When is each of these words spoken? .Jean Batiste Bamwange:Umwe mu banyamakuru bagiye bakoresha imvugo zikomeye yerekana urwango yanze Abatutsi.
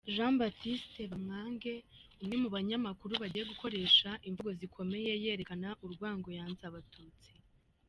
.Jean 0.13 0.33
Batiste 0.39 1.01
Bamwange:Umwe 1.11 2.35
mu 2.43 2.49
banyamakuru 2.55 3.13
bagiye 3.21 3.43
bakoresha 3.49 4.09
imvugo 4.27 4.51
zikomeye 4.59 5.11
yerekana 5.23 5.69
urwango 5.85 6.29
yanze 6.37 6.63
Abatutsi. 6.69 7.29